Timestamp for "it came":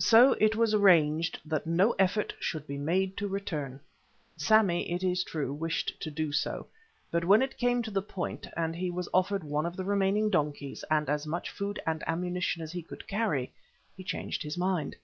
7.40-7.82